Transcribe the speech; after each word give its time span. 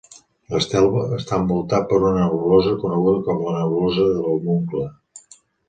L'estel 0.53 0.87
està 1.17 1.37
envoltat 1.41 1.85
per 1.91 1.99
una 1.99 2.15
nebulosa 2.25 2.73
coneguda 2.87 3.23
com 3.29 3.45
la 3.47 3.55
nebulosa 3.61 4.09
de 4.17 4.19
l'Homuncle. 4.27 4.91